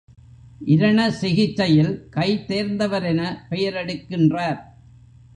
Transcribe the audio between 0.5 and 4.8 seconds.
இரண சிகிச்சையில் கைதேர்ந்தவரென பெயரெடுக்கின்றார்.